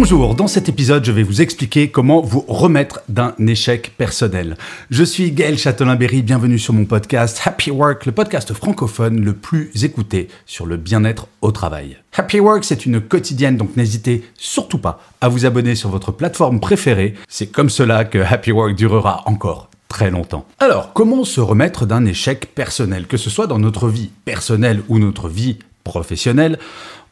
Bonjour, 0.00 0.36
dans 0.36 0.46
cet 0.46 0.68
épisode, 0.68 1.04
je 1.04 1.10
vais 1.10 1.24
vous 1.24 1.42
expliquer 1.42 1.90
comment 1.90 2.20
vous 2.20 2.44
remettre 2.46 3.00
d'un 3.08 3.34
échec 3.44 3.94
personnel. 3.98 4.56
Je 4.90 5.02
suis 5.02 5.32
Gaël 5.32 5.58
Châtelain-Berry, 5.58 6.22
bienvenue 6.22 6.60
sur 6.60 6.72
mon 6.72 6.84
podcast 6.84 7.40
Happy 7.44 7.72
Work, 7.72 8.06
le 8.06 8.12
podcast 8.12 8.54
francophone 8.54 9.20
le 9.20 9.32
plus 9.32 9.72
écouté 9.82 10.28
sur 10.46 10.66
le 10.66 10.76
bien-être 10.76 11.26
au 11.42 11.50
travail. 11.50 11.96
Happy 12.16 12.38
Work, 12.38 12.62
c'est 12.62 12.86
une 12.86 13.00
quotidienne, 13.00 13.56
donc 13.56 13.76
n'hésitez 13.76 14.22
surtout 14.36 14.78
pas 14.78 15.00
à 15.20 15.26
vous 15.28 15.46
abonner 15.46 15.74
sur 15.74 15.90
votre 15.90 16.12
plateforme 16.12 16.60
préférée. 16.60 17.14
C'est 17.26 17.48
comme 17.48 17.68
cela 17.68 18.04
que 18.04 18.18
Happy 18.18 18.52
Work 18.52 18.76
durera 18.76 19.24
encore 19.26 19.68
très 19.88 20.12
longtemps. 20.12 20.46
Alors, 20.60 20.92
comment 20.92 21.24
se 21.24 21.40
remettre 21.40 21.86
d'un 21.86 22.04
échec 22.04 22.54
personnel, 22.54 23.08
que 23.08 23.16
ce 23.16 23.30
soit 23.30 23.48
dans 23.48 23.58
notre 23.58 23.88
vie 23.88 24.10
personnelle 24.24 24.82
ou 24.88 25.00
notre 25.00 25.28
vie 25.28 25.58
professionnelle 25.88 26.58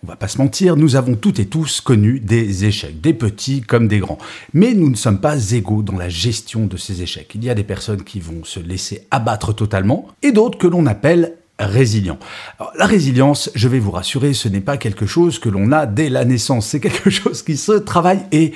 on 0.04 0.06
va 0.06 0.16
pas 0.16 0.28
se 0.28 0.38
mentir, 0.38 0.76
nous 0.76 0.96
avons 0.96 1.14
toutes 1.14 1.40
et 1.40 1.46
tous 1.46 1.80
connu 1.80 2.20
des 2.20 2.64
échecs, 2.64 3.01
des 3.01 3.14
petits 3.14 3.62
comme 3.62 3.88
des 3.88 3.98
grands. 3.98 4.18
Mais 4.52 4.74
nous 4.74 4.90
ne 4.90 4.95
sommes 4.95 5.20
pas 5.20 5.52
égaux 5.52 5.82
dans 5.82 5.96
la 5.96 6.09
gestion 6.09 6.66
de 6.66 6.76
ces 6.76 7.02
échecs. 7.02 7.32
Il 7.34 7.45
y 7.45 7.51
a 7.51 7.54
des 7.54 7.64
personnes 7.64 8.04
qui 8.04 8.20
vont 8.20 8.45
se 8.45 8.60
laisser 8.60 9.06
abattre 9.10 9.54
totalement 9.54 10.09
et 10.23 10.32
d'autres 10.32 10.59
que 10.59 10.66
l'on 10.66 10.86
appelle 10.86 11.34
résilients. 11.59 12.18
Alors, 12.59 12.73
la 12.78 12.86
résilience, 12.86 13.51
je 13.54 13.68
vais 13.68 13.78
vous 13.78 13.90
rassurer, 13.90 14.34
ce 14.34 14.48
n'est 14.48 14.60
pas 14.60 14.76
quelque 14.76 15.06
chose 15.06 15.38
que 15.38 15.48
l'on 15.48 15.73
a 15.73 15.86
dès 15.86 16.10
la 16.10 16.24
naissance, 16.24 16.66
c'est 16.66 16.80
quelque 16.80 17.10
chose 17.10 17.42
qui 17.42 17.56
se 17.56 17.73
travaille 17.73 18.23
et 18.32 18.52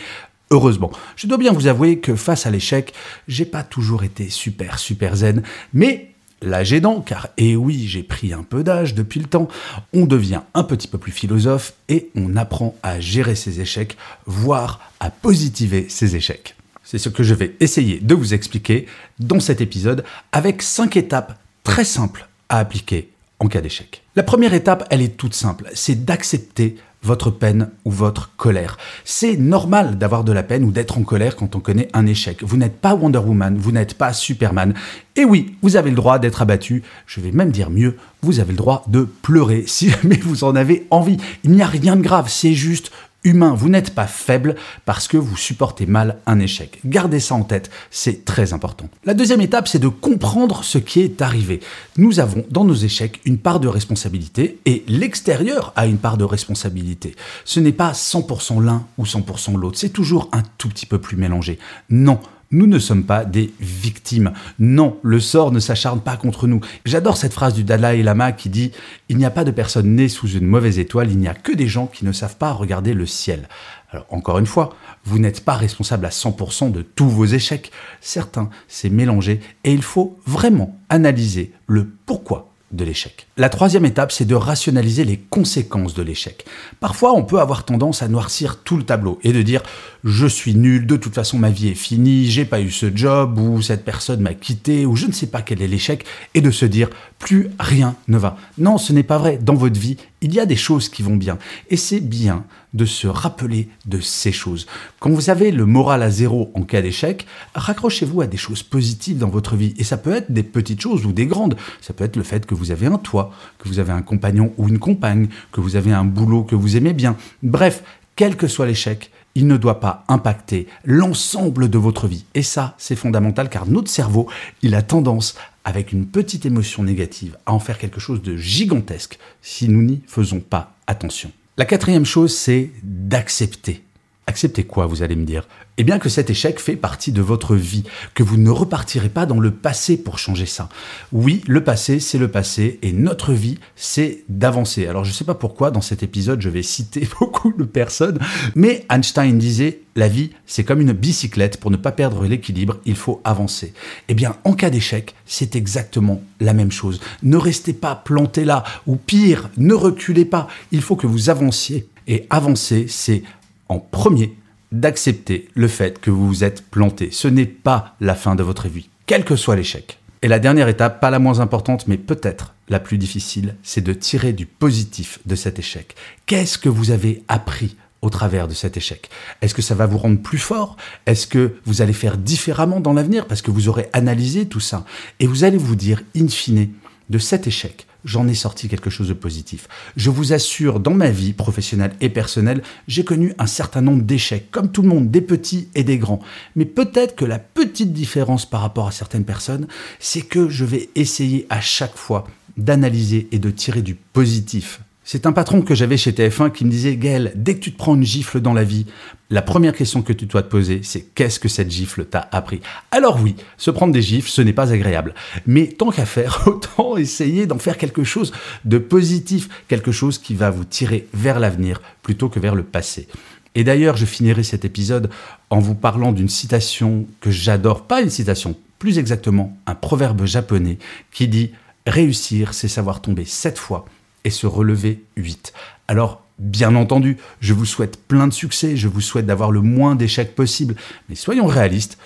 Heureusement, 0.52 0.90
je 1.14 1.28
dois 1.28 1.38
bien 1.38 1.52
vous 1.52 1.68
avouer 1.68 2.00
que 2.00 2.16
face 2.16 2.44
à 2.44 2.50
l'échec, 2.50 2.92
j'ai 3.28 3.44
pas 3.44 3.62
toujours 3.62 4.02
été 4.02 4.28
super 4.30 4.80
super 4.80 5.14
zen, 5.14 5.44
mais 5.72 6.09
L'âge 6.42 6.72
aidant, 6.72 7.00
car 7.00 7.28
eh 7.36 7.54
oui, 7.54 7.86
j'ai 7.86 8.02
pris 8.02 8.32
un 8.32 8.42
peu 8.42 8.64
d'âge 8.64 8.94
depuis 8.94 9.20
le 9.20 9.26
temps, 9.26 9.48
on 9.92 10.06
devient 10.06 10.40
un 10.54 10.62
petit 10.62 10.88
peu 10.88 10.96
plus 10.96 11.12
philosophe 11.12 11.74
et 11.88 12.10
on 12.14 12.34
apprend 12.36 12.74
à 12.82 12.98
gérer 12.98 13.34
ses 13.34 13.60
échecs, 13.60 13.96
voire 14.24 14.80
à 15.00 15.10
positiver 15.10 15.86
ses 15.88 16.16
échecs. 16.16 16.56
C'est 16.82 16.98
ce 16.98 17.10
que 17.10 17.22
je 17.22 17.34
vais 17.34 17.56
essayer 17.60 18.00
de 18.00 18.14
vous 18.14 18.32
expliquer 18.32 18.86
dans 19.18 19.38
cet 19.38 19.60
épisode 19.60 20.02
avec 20.32 20.62
cinq 20.62 20.96
étapes 20.96 21.38
très 21.62 21.84
simples 21.84 22.26
à 22.48 22.58
appliquer 22.58 23.10
en 23.38 23.48
cas 23.48 23.60
d'échec. 23.60 24.02
La 24.16 24.22
première 24.22 24.54
étape, 24.54 24.86
elle 24.90 25.02
est 25.02 25.16
toute 25.16 25.34
simple, 25.34 25.68
c'est 25.74 26.04
d'accepter 26.04 26.76
votre 27.02 27.30
peine 27.30 27.70
ou 27.84 27.90
votre 27.90 28.34
colère. 28.36 28.76
C'est 29.04 29.36
normal 29.36 29.96
d'avoir 29.98 30.24
de 30.24 30.32
la 30.32 30.42
peine 30.42 30.64
ou 30.64 30.70
d'être 30.70 30.98
en 30.98 31.02
colère 31.02 31.36
quand 31.36 31.56
on 31.56 31.60
connaît 31.60 31.88
un 31.92 32.06
échec. 32.06 32.42
Vous 32.42 32.56
n'êtes 32.56 32.80
pas 32.80 32.94
Wonder 32.94 33.18
Woman, 33.18 33.56
vous 33.56 33.72
n'êtes 33.72 33.94
pas 33.94 34.12
Superman. 34.12 34.74
Et 35.16 35.24
oui, 35.24 35.54
vous 35.62 35.76
avez 35.76 35.90
le 35.90 35.96
droit 35.96 36.18
d'être 36.18 36.42
abattu. 36.42 36.82
Je 37.06 37.20
vais 37.20 37.32
même 37.32 37.50
dire 37.50 37.70
mieux, 37.70 37.96
vous 38.22 38.40
avez 38.40 38.52
le 38.52 38.58
droit 38.58 38.84
de 38.88 39.08
pleurer 39.22 39.64
si 39.66 39.90
jamais 39.90 40.16
vous 40.16 40.44
en 40.44 40.54
avez 40.56 40.86
envie. 40.90 41.16
Il 41.44 41.52
n'y 41.52 41.62
a 41.62 41.66
rien 41.66 41.96
de 41.96 42.02
grave, 42.02 42.28
c'est 42.28 42.54
juste 42.54 42.90
humain. 43.24 43.54
Vous 43.54 43.68
n'êtes 43.68 43.94
pas 43.94 44.06
faible 44.06 44.56
parce 44.84 45.08
que 45.08 45.16
vous 45.16 45.36
supportez 45.36 45.86
mal 45.86 46.18
un 46.26 46.40
échec. 46.40 46.80
Gardez 46.84 47.20
ça 47.20 47.34
en 47.34 47.42
tête, 47.42 47.70
c'est 47.90 48.24
très 48.24 48.52
important. 48.52 48.88
La 49.04 49.14
deuxième 49.14 49.40
étape, 49.40 49.68
c'est 49.68 49.78
de 49.78 49.88
comprendre 49.88 50.64
ce 50.64 50.78
qui 50.78 51.00
est 51.00 51.22
arrivé. 51.22 51.60
Nous 51.96 52.20
avons 52.20 52.44
dans 52.50 52.64
nos 52.64 52.74
échecs 52.74 53.20
une 53.24 53.38
part 53.38 53.60
de 53.60 53.68
responsabilité 53.68 54.58
et 54.66 54.84
l'extérieur 54.88 55.72
a 55.76 55.86
une 55.86 55.98
part 55.98 56.16
de 56.16 56.24
responsabilité. 56.24 57.14
Ce 57.44 57.60
n'est 57.60 57.72
pas 57.72 57.92
100% 57.92 58.62
l'un 58.62 58.86
ou 58.98 59.04
100% 59.04 59.56
l'autre, 59.56 59.78
c'est 59.78 59.90
toujours 59.90 60.28
un 60.32 60.42
tout 60.58 60.68
petit 60.68 60.86
peu 60.86 60.98
plus 60.98 61.16
mélangé. 61.16 61.58
Non, 61.90 62.20
nous 62.52 62.66
ne 62.66 62.80
sommes 62.80 63.04
pas 63.04 63.24
des 63.24 63.52
victimes. 63.60 64.32
Non, 64.58 64.98
le 65.02 65.20
sort 65.20 65.52
ne 65.52 65.60
s'acharne 65.60 66.00
pas 66.00 66.16
contre 66.16 66.48
nous. 66.48 66.60
J'adore 66.84 67.16
cette 67.16 67.32
phrase 67.32 67.54
du 67.54 67.62
Dalai 67.62 68.02
Lama 68.02 68.32
qui 68.32 68.48
dit⁇ 68.48 68.68
Il 69.08 69.18
n'y 69.18 69.24
a 69.24 69.30
pas 69.30 69.44
de 69.44 69.52
personne 69.52 69.94
née 69.94 70.08
sous 70.08 70.28
une 70.28 70.46
mauvaise 70.46 70.80
étoile, 70.80 71.10
il 71.10 71.18
n'y 71.18 71.28
a 71.28 71.34
que 71.34 71.52
des 71.52 71.68
gens 71.68 71.86
qui 71.86 72.04
ne 72.04 72.12
savent 72.12 72.36
pas 72.36 72.52
regarder 72.52 72.92
le 72.92 73.06
ciel.⁇ 73.06 73.42
Alors 73.92 74.06
encore 74.10 74.38
une 74.38 74.46
fois, 74.46 74.74
vous 75.04 75.20
n'êtes 75.20 75.44
pas 75.44 75.54
responsable 75.54 76.06
à 76.06 76.10
100% 76.10 76.72
de 76.72 76.82
tous 76.82 77.08
vos 77.08 77.24
échecs. 77.24 77.70
Certains, 78.00 78.50
c'est 78.66 78.90
mélangé 78.90 79.40
et 79.62 79.72
il 79.72 79.82
faut 79.82 80.18
vraiment 80.26 80.76
analyser 80.88 81.52
le 81.68 81.88
pourquoi 82.04 82.50
de 82.72 82.84
l'échec. 82.84 83.26
La 83.36 83.48
troisième 83.48 83.84
étape, 83.84 84.12
c'est 84.12 84.24
de 84.24 84.34
rationaliser 84.34 85.04
les 85.04 85.18
conséquences 85.18 85.94
de 85.94 86.02
l'échec. 86.02 86.44
Parfois, 86.78 87.14
on 87.14 87.24
peut 87.24 87.40
avoir 87.40 87.64
tendance 87.64 88.02
à 88.02 88.08
noircir 88.08 88.62
tout 88.62 88.76
le 88.76 88.84
tableau 88.84 89.18
et 89.22 89.32
de 89.32 89.42
dire 89.42 89.62
je 90.04 90.26
suis 90.26 90.54
nul, 90.54 90.86
de 90.86 90.96
toute 90.96 91.14
façon 91.14 91.38
ma 91.38 91.50
vie 91.50 91.68
est 91.68 91.74
finie, 91.74 92.30
j'ai 92.30 92.44
pas 92.44 92.60
eu 92.60 92.70
ce 92.70 92.94
job 92.94 93.38
ou 93.38 93.60
cette 93.60 93.84
personne 93.84 94.20
m'a 94.20 94.34
quitté 94.34 94.86
ou 94.86 94.96
je 94.96 95.06
ne 95.06 95.12
sais 95.12 95.26
pas 95.26 95.42
quel 95.42 95.62
est 95.62 95.68
l'échec 95.68 96.04
et 96.34 96.40
de 96.40 96.50
se 96.50 96.64
dire 96.64 96.88
plus 97.18 97.50
rien 97.58 97.96
ne 98.08 98.16
va. 98.16 98.38
Non, 98.56 98.78
ce 98.78 98.92
n'est 98.92 99.02
pas 99.02 99.18
vrai. 99.18 99.38
Dans 99.38 99.54
votre 99.54 99.78
vie, 99.78 99.98
il 100.22 100.34
y 100.34 100.40
a 100.40 100.46
des 100.46 100.56
choses 100.56 100.88
qui 100.88 101.02
vont 101.02 101.16
bien 101.16 101.38
et 101.68 101.76
c'est 101.76 102.00
bien 102.00 102.44
de 102.72 102.84
se 102.84 103.06
rappeler 103.08 103.68
de 103.86 104.00
ces 104.00 104.32
choses. 104.32 104.66
Quand 105.00 105.10
vous 105.10 105.28
avez 105.28 105.50
le 105.50 105.66
moral 105.66 106.02
à 106.02 106.10
zéro 106.10 106.50
en 106.54 106.62
cas 106.62 106.82
d'échec, 106.82 107.26
raccrochez-vous 107.54 108.22
à 108.22 108.26
des 108.26 108.36
choses 108.36 108.62
positives 108.62 109.18
dans 109.18 109.28
votre 109.28 109.56
vie 109.56 109.74
et 109.76 109.84
ça 109.84 109.96
peut 109.96 110.12
être 110.12 110.32
des 110.32 110.44
petites 110.44 110.80
choses 110.80 111.04
ou 111.04 111.12
des 111.12 111.26
grandes. 111.26 111.56
Ça 111.80 111.92
peut 111.92 112.04
être 112.04 112.16
le 112.16 112.22
fait 112.22 112.46
que 112.46 112.54
vous 112.54 112.70
avez 112.70 112.86
un 112.86 112.98
toit, 112.98 113.32
que 113.58 113.68
vous 113.68 113.80
avez 113.80 113.92
un 113.92 114.02
compagnon 114.02 114.52
ou 114.56 114.68
une 114.68 114.78
compagne, 114.78 115.28
que 115.52 115.60
vous 115.60 115.76
avez 115.76 115.92
un 115.92 116.04
boulot 116.04 116.44
que 116.44 116.54
vous 116.54 116.76
aimez 116.76 116.92
bien. 116.92 117.16
Bref, 117.42 117.82
quel 118.16 118.36
que 118.36 118.48
soit 118.48 118.66
l'échec, 118.66 119.10
il 119.34 119.46
ne 119.46 119.56
doit 119.56 119.80
pas 119.80 120.04
impacter 120.08 120.66
l'ensemble 120.84 121.68
de 121.68 121.78
votre 121.78 122.08
vie. 122.08 122.24
Et 122.34 122.42
ça, 122.42 122.74
c'est 122.78 122.96
fondamental 122.96 123.48
car 123.48 123.66
notre 123.66 123.90
cerveau, 123.90 124.28
il 124.62 124.74
a 124.74 124.82
tendance, 124.82 125.36
avec 125.64 125.92
une 125.92 126.06
petite 126.06 126.46
émotion 126.46 126.82
négative, 126.82 127.36
à 127.46 127.52
en 127.52 127.58
faire 127.58 127.78
quelque 127.78 128.00
chose 128.00 128.22
de 128.22 128.36
gigantesque 128.36 129.18
si 129.42 129.68
nous 129.68 129.82
n'y 129.82 130.02
faisons 130.06 130.40
pas 130.40 130.74
attention. 130.86 131.30
La 131.58 131.64
quatrième 131.66 132.06
chose, 132.06 132.34
c'est 132.34 132.70
d'accepter. 132.82 133.82
Accepter 134.30 134.62
quoi, 134.62 134.86
vous 134.86 135.02
allez 135.02 135.16
me 135.16 135.24
dire? 135.24 135.48
Eh 135.76 135.82
bien 135.82 135.98
que 135.98 136.08
cet 136.08 136.30
échec 136.30 136.60
fait 136.60 136.76
partie 136.76 137.10
de 137.10 137.20
votre 137.20 137.56
vie, 137.56 137.82
que 138.14 138.22
vous 138.22 138.36
ne 138.36 138.50
repartirez 138.50 139.08
pas 139.08 139.26
dans 139.26 139.40
le 139.40 139.50
passé 139.50 139.96
pour 139.96 140.20
changer 140.20 140.46
ça. 140.46 140.68
Oui, 141.10 141.42
le 141.48 141.64
passé, 141.64 141.98
c'est 141.98 142.16
le 142.16 142.28
passé, 142.28 142.78
et 142.82 142.92
notre 142.92 143.32
vie, 143.32 143.58
c'est 143.74 144.22
d'avancer. 144.28 144.86
Alors 144.86 145.02
je 145.02 145.10
ne 145.10 145.14
sais 145.14 145.24
pas 145.24 145.34
pourquoi, 145.34 145.72
dans 145.72 145.80
cet 145.80 146.04
épisode, 146.04 146.40
je 146.42 146.48
vais 146.48 146.62
citer 146.62 147.08
beaucoup 147.18 147.52
de 147.52 147.64
personnes, 147.64 148.20
mais 148.54 148.86
Einstein 148.88 149.36
disait, 149.36 149.80
la 149.96 150.06
vie, 150.06 150.30
c'est 150.46 150.62
comme 150.62 150.80
une 150.80 150.92
bicyclette, 150.92 151.58
pour 151.58 151.72
ne 151.72 151.76
pas 151.76 151.90
perdre 151.90 152.24
l'équilibre, 152.24 152.76
il 152.84 152.94
faut 152.94 153.20
avancer. 153.24 153.74
Eh 154.06 154.14
bien, 154.14 154.36
en 154.44 154.52
cas 154.52 154.70
d'échec, 154.70 155.16
c'est 155.26 155.56
exactement 155.56 156.22
la 156.38 156.52
même 156.52 156.70
chose. 156.70 157.00
Ne 157.24 157.36
restez 157.36 157.72
pas 157.72 157.96
planté 157.96 158.44
là, 158.44 158.62
ou 158.86 158.94
pire, 158.94 159.50
ne 159.56 159.74
reculez 159.74 160.24
pas, 160.24 160.46
il 160.70 160.82
faut 160.82 160.94
que 160.94 161.08
vous 161.08 161.30
avanciez. 161.30 161.88
Et 162.06 162.26
avancer, 162.28 162.86
c'est 162.88 163.22
en 163.70 163.78
premier 163.78 164.36
d'accepter 164.72 165.48
le 165.54 165.68
fait 165.68 166.00
que 166.00 166.10
vous 166.10 166.28
vous 166.28 166.44
êtes 166.44 166.62
planté. 166.62 167.10
Ce 167.10 167.28
n'est 167.28 167.46
pas 167.46 167.96
la 168.00 168.14
fin 168.14 168.34
de 168.34 168.42
votre 168.42 168.68
vie, 168.68 168.88
quel 169.06 169.24
que 169.24 169.36
soit 169.36 169.56
l'échec. 169.56 169.98
Et 170.22 170.28
la 170.28 170.38
dernière 170.38 170.68
étape, 170.68 171.00
pas 171.00 171.10
la 171.10 171.18
moins 171.18 171.40
importante, 171.40 171.86
mais 171.88 171.96
peut-être 171.96 172.54
la 172.68 172.78
plus 172.78 172.98
difficile, 172.98 173.56
c'est 173.62 173.80
de 173.80 173.94
tirer 173.94 174.32
du 174.32 174.44
positif 174.44 175.18
de 175.24 175.34
cet 175.34 175.58
échec. 175.58 175.94
Qu'est-ce 176.26 176.58
que 176.58 176.68
vous 176.68 176.90
avez 176.90 177.22
appris 177.26 177.76
au 178.02 178.10
travers 178.10 178.46
de 178.46 178.54
cet 178.54 178.76
échec? 178.76 179.08
Est-ce 179.40 179.54
que 179.54 179.62
ça 179.62 179.74
va 179.74 179.86
vous 179.86 179.98
rendre 179.98 180.20
plus 180.20 180.38
fort? 180.38 180.76
Est-ce 181.06 181.26
que 181.26 181.54
vous 181.64 181.80
allez 181.80 181.94
faire 181.94 182.18
différemment 182.18 182.80
dans 182.80 182.92
l'avenir? 182.92 183.26
Parce 183.26 183.40
que 183.42 183.50
vous 183.50 183.68
aurez 183.68 183.88
analysé 183.92 184.46
tout 184.46 184.60
ça 184.60 184.84
Et 185.20 185.26
vous 185.26 185.44
allez 185.44 185.58
vous 185.58 185.76
dire, 185.76 186.02
in 186.14 186.28
fine, 186.28 186.68
de 187.08 187.18
cet 187.18 187.46
échec, 187.46 187.86
j'en 188.04 188.28
ai 188.28 188.34
sorti 188.34 188.68
quelque 188.68 188.90
chose 188.90 189.08
de 189.08 189.14
positif. 189.14 189.68
Je 189.96 190.10
vous 190.10 190.32
assure, 190.32 190.80
dans 190.80 190.94
ma 190.94 191.10
vie 191.10 191.32
professionnelle 191.32 191.94
et 192.00 192.08
personnelle, 192.08 192.62
j'ai 192.88 193.04
connu 193.04 193.34
un 193.38 193.46
certain 193.46 193.80
nombre 193.80 194.02
d'échecs, 194.02 194.50
comme 194.50 194.72
tout 194.72 194.82
le 194.82 194.88
monde, 194.88 195.10
des 195.10 195.20
petits 195.20 195.68
et 195.74 195.84
des 195.84 195.98
grands. 195.98 196.20
Mais 196.56 196.64
peut-être 196.64 197.16
que 197.16 197.24
la 197.24 197.38
petite 197.38 197.92
différence 197.92 198.48
par 198.48 198.60
rapport 198.60 198.88
à 198.88 198.92
certaines 198.92 199.24
personnes, 199.24 199.66
c'est 199.98 200.22
que 200.22 200.48
je 200.48 200.64
vais 200.64 200.90
essayer 200.94 201.46
à 201.50 201.60
chaque 201.60 201.96
fois 201.96 202.26
d'analyser 202.56 203.28
et 203.32 203.38
de 203.38 203.50
tirer 203.50 203.82
du 203.82 203.94
positif 203.94 204.80
C'est 205.12 205.26
un 205.26 205.32
patron 205.32 205.62
que 205.62 205.74
j'avais 205.74 205.96
chez 205.96 206.12
TF1 206.12 206.52
qui 206.52 206.64
me 206.64 206.70
disait 206.70 206.94
Gaël, 206.94 207.32
dès 207.34 207.56
que 207.56 207.58
tu 207.58 207.72
te 207.72 207.76
prends 207.76 207.96
une 207.96 208.04
gifle 208.04 208.40
dans 208.40 208.52
la 208.52 208.62
vie, 208.62 208.86
la 209.28 209.42
première 209.42 209.74
question 209.74 210.02
que 210.02 210.12
tu 210.12 210.26
dois 210.26 210.44
te 210.44 210.48
poser, 210.48 210.82
c'est 210.84 211.00
qu'est-ce 211.00 211.40
que 211.40 211.48
cette 211.48 211.68
gifle 211.68 212.04
t'a 212.04 212.28
appris? 212.30 212.60
Alors 212.92 213.20
oui, 213.20 213.34
se 213.56 213.72
prendre 213.72 213.92
des 213.92 214.02
gifles, 214.02 214.30
ce 214.30 214.40
n'est 214.40 214.52
pas 214.52 214.72
agréable. 214.72 215.16
Mais 215.48 215.66
tant 215.66 215.90
qu'à 215.90 216.06
faire, 216.06 216.42
autant 216.46 216.96
essayer 216.96 217.46
d'en 217.48 217.58
faire 217.58 217.76
quelque 217.76 218.04
chose 218.04 218.30
de 218.64 218.78
positif, 218.78 219.48
quelque 219.66 219.90
chose 219.90 220.16
qui 220.16 220.36
va 220.36 220.50
vous 220.50 220.64
tirer 220.64 221.08
vers 221.12 221.40
l'avenir 221.40 221.82
plutôt 222.04 222.28
que 222.28 222.38
vers 222.38 222.54
le 222.54 222.62
passé. 222.62 223.08
Et 223.56 223.64
d'ailleurs, 223.64 223.96
je 223.96 224.06
finirai 224.06 224.44
cet 224.44 224.64
épisode 224.64 225.10
en 225.50 225.58
vous 225.58 225.74
parlant 225.74 226.12
d'une 226.12 226.28
citation 226.28 227.08
que 227.20 227.32
j'adore, 227.32 227.88
pas 227.88 228.00
une 228.00 228.10
citation, 228.10 228.54
plus 228.78 228.96
exactement 229.00 229.58
un 229.66 229.74
proverbe 229.74 230.24
japonais 230.24 230.78
qui 231.10 231.26
dit 231.26 231.50
Réussir, 231.84 232.54
c'est 232.54 232.68
savoir 232.68 233.02
tomber 233.02 233.24
sept 233.24 233.58
fois 233.58 233.86
et 234.24 234.30
se 234.30 234.46
relever 234.46 235.02
huit. 235.16 235.52
Alors, 235.88 236.22
bien 236.38 236.74
entendu, 236.74 237.18
je 237.40 237.52
vous 237.52 237.66
souhaite 237.66 237.98
plein 238.06 238.26
de 238.26 238.32
succès, 238.32 238.76
je 238.76 238.88
vous 238.88 239.00
souhaite 239.00 239.26
d'avoir 239.26 239.50
le 239.50 239.60
moins 239.60 239.94
d'échecs 239.94 240.34
possible, 240.34 240.74
mais 241.08 241.14
soyons 241.14 241.46
réalistes, 241.46 241.98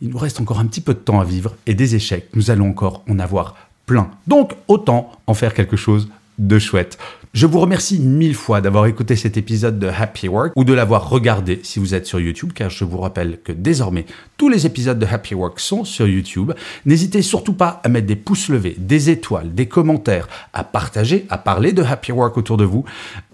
il 0.00 0.10
nous 0.10 0.18
reste 0.18 0.40
encore 0.40 0.60
un 0.60 0.66
petit 0.66 0.80
peu 0.80 0.94
de 0.94 0.98
temps 0.98 1.20
à 1.20 1.24
vivre 1.24 1.56
et 1.66 1.74
des 1.74 1.94
échecs, 1.94 2.28
nous 2.34 2.50
allons 2.50 2.68
encore 2.68 3.02
en 3.08 3.18
avoir 3.18 3.56
plein. 3.86 4.10
Donc, 4.26 4.52
autant 4.68 5.12
en 5.26 5.34
faire 5.34 5.54
quelque 5.54 5.76
chose 5.76 6.08
de 6.38 6.58
chouette. 6.58 6.98
Je 7.34 7.44
vous 7.44 7.60
remercie 7.60 8.00
mille 8.00 8.34
fois 8.34 8.62
d'avoir 8.62 8.86
écouté 8.86 9.14
cet 9.14 9.36
épisode 9.36 9.78
de 9.78 9.86
Happy 9.86 10.28
Work 10.28 10.52
ou 10.56 10.64
de 10.64 10.72
l'avoir 10.72 11.10
regardé 11.10 11.60
si 11.62 11.78
vous 11.78 11.94
êtes 11.94 12.06
sur 12.06 12.18
YouTube, 12.18 12.52
car 12.54 12.70
je 12.70 12.84
vous 12.84 12.98
rappelle 12.98 13.38
que 13.44 13.52
désormais 13.52 14.06
tous 14.38 14.48
les 14.48 14.64
épisodes 14.64 14.98
de 14.98 15.04
Happy 15.04 15.34
Work 15.34 15.60
sont 15.60 15.84
sur 15.84 16.08
YouTube. 16.08 16.52
N'hésitez 16.86 17.20
surtout 17.20 17.52
pas 17.52 17.82
à 17.84 17.90
mettre 17.90 18.06
des 18.06 18.16
pouces 18.16 18.48
levés, 18.48 18.74
des 18.78 19.10
étoiles, 19.10 19.54
des 19.54 19.66
commentaires, 19.66 20.26
à 20.54 20.64
partager, 20.64 21.26
à 21.28 21.36
parler 21.36 21.72
de 21.72 21.82
Happy 21.82 22.12
Work 22.12 22.38
autour 22.38 22.56
de 22.56 22.64
vous. 22.64 22.86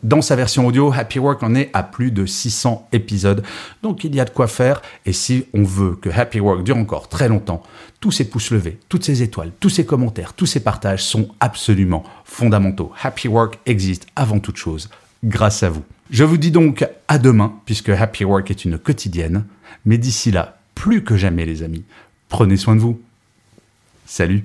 Dans 0.02 0.22
sa 0.22 0.34
version 0.34 0.66
audio, 0.66 0.92
Happy 0.92 1.20
Work 1.20 1.42
en 1.44 1.54
est 1.54 1.70
à 1.72 1.84
plus 1.84 2.10
de 2.10 2.26
600 2.26 2.88
épisodes, 2.92 3.44
donc 3.82 4.02
il 4.02 4.14
y 4.14 4.20
a 4.20 4.24
de 4.24 4.30
quoi 4.30 4.48
faire. 4.48 4.82
Et 5.06 5.12
si 5.12 5.44
on 5.54 5.62
veut 5.62 5.94
que 5.94 6.10
Happy 6.10 6.40
Work 6.40 6.64
dure 6.64 6.76
encore 6.76 7.08
très 7.08 7.28
longtemps, 7.28 7.62
tous 8.04 8.10
ces 8.10 8.28
pouces 8.28 8.50
levés, 8.50 8.78
toutes 8.90 9.02
ces 9.02 9.22
étoiles, 9.22 9.50
tous 9.60 9.70
ces 9.70 9.86
commentaires, 9.86 10.34
tous 10.34 10.44
ces 10.44 10.60
partages 10.60 11.02
sont 11.02 11.30
absolument 11.40 12.04
fondamentaux. 12.26 12.92
Happy 13.02 13.28
Work 13.28 13.58
existe 13.64 14.06
avant 14.14 14.40
toute 14.40 14.58
chose 14.58 14.90
grâce 15.24 15.62
à 15.62 15.70
vous. 15.70 15.82
Je 16.10 16.22
vous 16.22 16.36
dis 16.36 16.50
donc 16.50 16.86
à 17.08 17.16
demain, 17.16 17.54
puisque 17.64 17.88
Happy 17.88 18.26
Work 18.26 18.50
est 18.50 18.66
une 18.66 18.76
quotidienne. 18.76 19.46
Mais 19.86 19.96
d'ici 19.96 20.30
là, 20.30 20.58
plus 20.74 21.02
que 21.02 21.16
jamais 21.16 21.46
les 21.46 21.62
amis, 21.62 21.84
prenez 22.28 22.58
soin 22.58 22.76
de 22.76 22.80
vous. 22.80 23.00
Salut 24.04 24.44